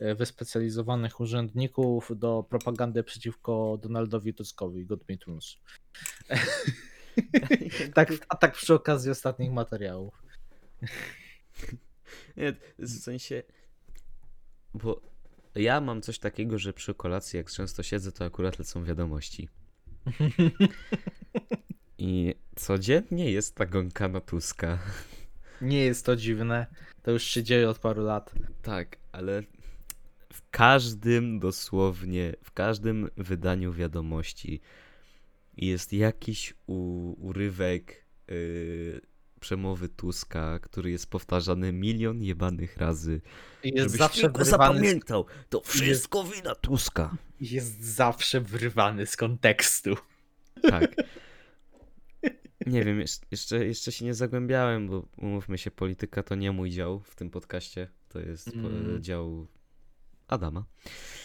[0.00, 4.86] e, wyspecjalizowanych urzędników do propagandy przeciwko Donaldowi Tuskowi.
[4.86, 5.56] God me tunes.
[7.94, 10.22] tak, a tak przy okazji ostatnich materiałów.
[12.36, 13.42] Nie, w sensie,
[14.74, 15.00] bo
[15.54, 19.48] ja mam coś takiego, że przy kolacji, jak często siedzę, to akurat lecą wiadomości.
[21.98, 24.78] I codziennie jest ta gonka na Tuska.
[25.60, 26.66] Nie jest to dziwne.
[27.02, 28.34] To już się dzieje od paru lat.
[28.62, 29.42] Tak, ale
[30.32, 34.60] w każdym dosłownie, w każdym wydaniu wiadomości
[35.56, 39.00] jest jakiś u, urywek yy,
[39.42, 43.20] przemowy Tuska, który jest powtarzany milion jebanych razy.
[43.64, 47.16] I Jest Żebyś zawsze tylko wyrywany z zapamiętał, to wszystko wina Tuska.
[47.40, 49.96] jest zawsze wyrywany z kontekstu.
[50.62, 50.94] Tak.
[52.66, 53.00] Nie wiem,
[53.30, 57.30] jeszcze- jeszcze, się nie zagłębiałem, bo umówmy się, polityka to nie mój dział w tym
[57.30, 57.88] podcaście.
[58.08, 59.02] To jest po- Mm.
[59.02, 59.46] dział
[60.28, 60.64] Adama.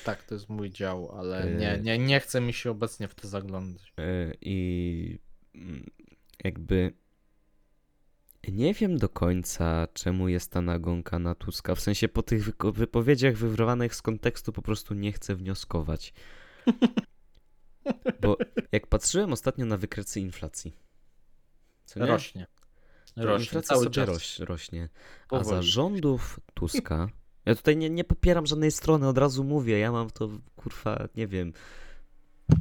[0.04, 3.16] Tak, to jest mój dział, ale E, nie, nie, nie chce mi się obecnie w
[3.16, 3.94] to zaglądać.
[4.00, 5.20] E, I
[5.56, 5.86] mm,
[6.44, 6.94] jakby
[8.52, 11.76] nie wiem do końca, czemu jest ta nagonka na Tuska.
[11.76, 16.14] W sensie po tych wypowiedziach wywrowanych z kontekstu po prostu nie chcę wnioskować.
[18.22, 18.38] Bo
[18.72, 20.78] jak patrzyłem ostatnio na wykresy inflacji,
[21.86, 22.06] co nie?
[22.06, 22.48] Rośnie.
[23.16, 24.90] Rośnie inflacja cały sobie roś, rośnie.
[25.32, 27.10] A za rządów Tuska.
[27.46, 29.80] Ja tutaj nie, nie popieram żadnej strony, od razu mówię.
[29.80, 31.54] Ja mam to, kurwa, nie wiem.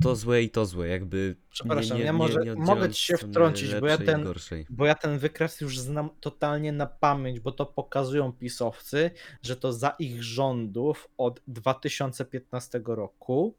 [0.03, 1.37] To złe i to złe, jakby.
[1.51, 4.27] Przepraszam, nie, nie, ja może nie mogę ci się wtrącić, bo ja ten,
[4.71, 9.11] bo ja ten wykres już znam totalnie na pamięć, bo to pokazują pisowcy,
[9.43, 13.55] że to za ich rządów od 2015 roku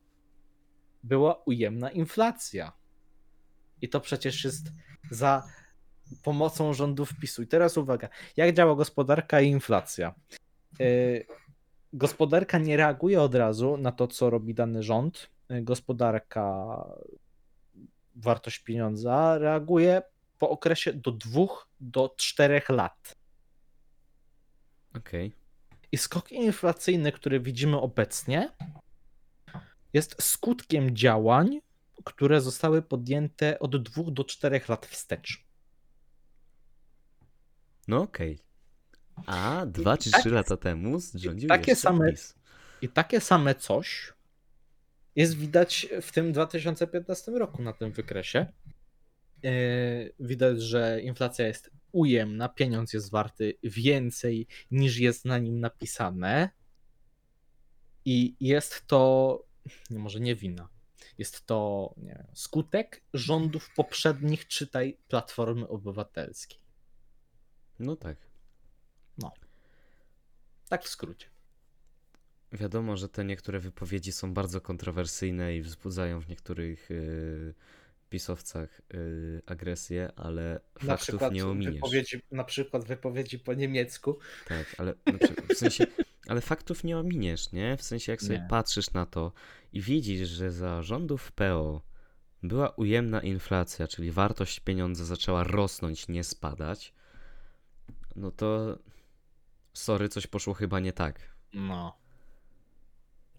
[1.03, 2.71] była ujemna inflacja.
[3.81, 4.71] I to przecież jest
[5.11, 5.43] za
[6.23, 7.41] pomocą rządów PiSu.
[7.41, 10.15] I teraz uwaga, jak działa gospodarka i inflacja?
[10.79, 11.25] Yy,
[11.93, 15.29] Gospodarka nie reaguje od razu na to, co robi dany rząd.
[15.49, 16.65] Gospodarka,
[18.15, 20.01] wartość pieniądza reaguje
[20.39, 23.15] po okresie do dwóch do czterech lat.
[24.95, 25.31] Okej.
[25.91, 28.51] I skok inflacyjny, który widzimy obecnie,
[29.93, 31.59] jest skutkiem działań,
[32.03, 35.45] które zostały podjęte od dwóch do czterech lat wstecz.
[37.87, 38.39] No okej.
[39.25, 42.13] A dwa czy takie- trzy lata temu rządził takie same-.
[42.81, 44.13] I takie same coś
[45.17, 48.45] jest widać w tym 2015 roku na tym wykresie.
[49.43, 56.49] Yy, Widać, że inflacja jest ujemna, pieniądz jest warty więcej niż jest na nim napisane.
[58.05, 59.43] I jest to,
[59.89, 60.69] nie, może nie wina,
[61.17, 66.59] jest to wiem, skutek rządów poprzednich, czytaj Platformy Obywatelskiej.
[67.79, 68.17] No tak.
[70.69, 71.36] Tak w skrócie.
[72.53, 77.53] Wiadomo, że te niektóre wypowiedzi są bardzo kontrowersyjne i wzbudzają w niektórych yy,
[78.09, 81.73] pisowcach yy, agresję, ale Na faktów nie ominiesz.
[81.73, 84.19] wypowiedzi, na przykład wypowiedzi po niemiecku.
[84.47, 84.93] Tak, ale
[85.49, 85.87] w sensie,
[86.27, 87.77] ale faktów nie ominiesz, nie?
[87.77, 88.47] W sensie, jak sobie Nie.
[88.49, 89.31] patrzysz na to
[89.73, 91.81] i widzisz, że za rządów PO
[92.43, 96.93] była ujemna inflacja, czyli wartość pieniądza zaczęła rosnąć, nie spadać,
[98.15, 98.77] no to
[99.73, 101.19] sorry, coś poszło chyba nie tak.
[101.53, 101.97] No.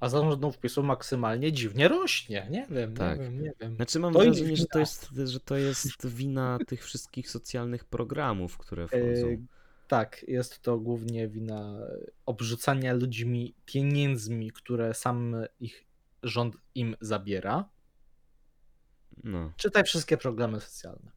[0.01, 2.47] A zarządów PiSu maksymalnie dziwnie rośnie.
[2.51, 3.19] Nie wiem, Tak.
[3.19, 3.77] nie wiem, nie wiem.
[3.77, 8.59] Znaczy mam To wrażenie, że to, jest, że to jest wina tych wszystkich socjalnych programów,
[8.59, 9.47] które E, wchodzą.
[9.89, 11.79] tak, jest to głównie wina
[12.27, 15.85] obrzucania ludźmi pieniędzmi, które sam ich
[16.23, 17.69] rząd im zabiera.
[19.25, 21.11] No, Czytaj wszystkie programy socjalne.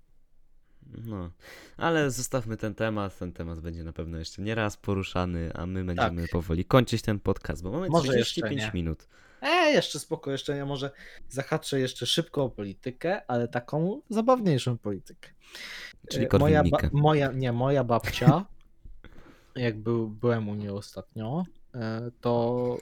[1.06, 1.32] No.
[1.78, 3.18] Ale zostawmy ten temat.
[3.18, 7.20] Ten temat będzie na pewno jeszcze nie raz poruszany, a my będziemy powoli kończyć ten
[7.20, 7.92] podcast, bo mamy Tak.
[7.92, 8.72] Może jeszcze 35 nie.
[8.74, 9.08] minut.
[9.42, 10.92] E, jeszcze spoko, jeszcze nie może
[11.30, 15.30] zahaczę jeszcze szybko o politykę, ale taką zabawniejszą politykę.
[16.10, 18.46] Czyli E, moja, ba- moja, nie, moja babcia,
[19.56, 21.44] jak był, byłem u niej ostatnio,
[21.76, 22.78] e, to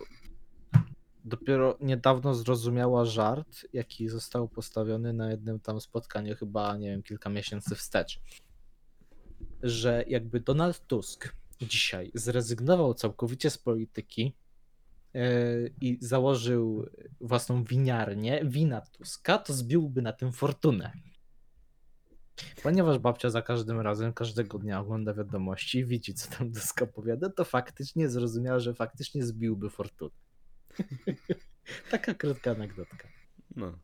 [1.25, 7.29] dopiero niedawno zrozumiała żart, jaki został postawiony na jednym tam spotkaniu, chyba, nie wiem, kilka
[7.29, 8.21] miesięcy wstecz.
[9.63, 14.35] Że jakby Donald Tusk dzisiaj zrezygnował całkowicie z polityki
[15.15, 15.23] e,
[15.81, 16.85] i założył
[17.21, 20.91] własną winiarnię, wina Tuska, to zbiłby na tym fortunę.
[22.63, 27.29] Ponieważ babcia za każdym razem, każdego dnia ogląda wiadomości i widzi, co tam Tusk opowiada,
[27.29, 30.28] to faktycznie zrozumiała, że faktycznie zbiłby fortunę.
[31.91, 33.07] Taka krótka anegdotka.
[33.55, 33.79] No.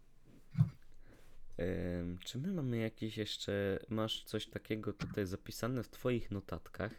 [1.58, 3.80] Em, czy my mamy jakieś jeszcze.
[3.90, 6.92] Masz coś takiego tutaj zapisane w Twoich notatkach?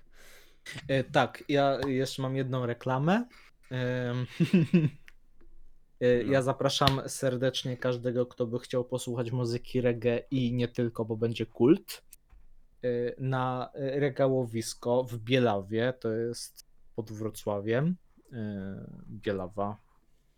[0.89, 3.27] E, tak, ja jeszcze mam jedną reklamę.
[3.71, 4.27] Em,
[6.01, 6.33] e, No.
[6.33, 11.47] Ja zapraszam serdecznie każdego, kto by chciał posłuchać muzyki reggae i nie tylko, bo będzie
[11.47, 12.03] kult.
[12.85, 16.67] e, Na regałowisko w Bielawie, to jest
[16.97, 17.97] pod Wrocławiem.
[18.33, 19.77] E, Bielawa.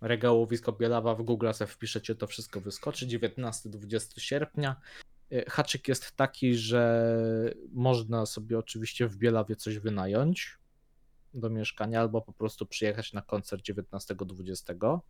[0.01, 3.07] Regałowisko Bielawa w Google sobie wpiszecie, to wszystko wyskoczy.
[3.07, 4.76] 19-20 sierpnia.
[5.30, 10.59] E, Haczyk jest taki, że można sobie oczywiście w Bielawie coś wynająć
[11.34, 15.01] do mieszkania, albo po prostu przyjechać na koncert 19-20,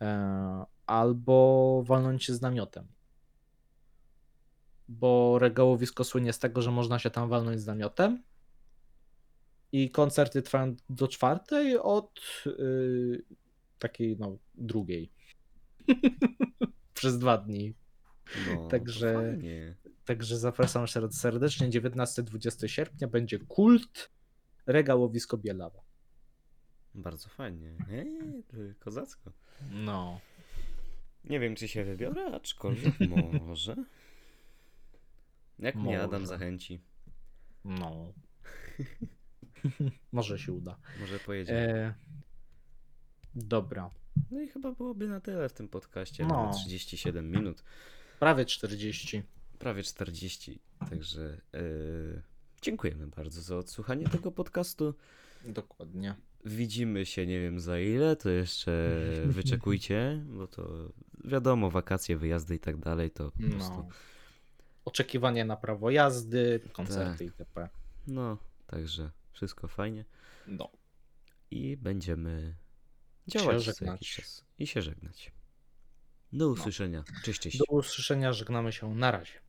[0.00, 2.86] e, albo walnąć się z namiotem.
[4.88, 8.22] Bo regałowisko słynie z tego, że można się tam walnąć z namiotem.
[9.76, 13.24] I koncerty trwają do czwartej od y,
[13.78, 15.10] takiej, no, drugiej.
[16.94, 17.74] Przez dwa dni.
[18.54, 19.38] No, Także-.
[20.04, 21.68] Także zapraszam ser- serdecznie.
[21.68, 24.10] 19-20 sierpnia będzie kult
[24.66, 25.80] regałowisko Bielawa.
[26.94, 27.74] Bardzo fajnie.
[28.48, 29.32] To kozacko.
[29.70, 30.20] No.
[31.24, 32.94] Nie wiem, czy się wybiorę, aczkolwiek
[33.46, 33.76] może.
[35.58, 36.26] Jak mnie Adam Może.
[36.26, 36.80] zachęci,
[37.64, 38.12] No.
[40.12, 40.76] Może się uda.
[41.00, 41.58] może pojedziemy.
[41.60, 41.94] E,
[43.34, 43.90] dobra.
[44.30, 46.26] No i chyba byłoby na tyle w tym podcaście.
[46.26, 46.34] No.
[46.34, 47.62] Mamy 37 minut,
[48.18, 49.22] Prawie 40.
[49.58, 50.58] prawie 40.
[50.90, 52.22] Także yy,
[52.62, 54.94] dziękujemy bardzo za odsłuchanie tego podcastu.
[55.44, 56.14] Dokładnie.
[56.44, 58.92] Widzimy się, nie wiem za ile, to jeszcze
[59.26, 60.92] wyczekujcie, bo to
[61.24, 63.76] wiadomo, wakacje, wyjazdy i tak dalej, to po prostu.
[63.76, 63.88] No.
[64.84, 67.20] Oczekiwanie na prawo jazdy, koncerty Tak.
[67.20, 67.68] itp.
[68.06, 70.04] No, także wszystko fajnie.
[70.46, 70.70] No.
[71.50, 72.56] I będziemy
[73.26, 73.88] działać żegnać.
[73.88, 75.32] jakiś czas i się żegnać.
[76.32, 77.04] Do usłyszenia.
[77.24, 77.58] Cześć, cześć.
[77.58, 78.94] Do usłyszenia, żegnamy się.
[78.94, 79.45] Na razie.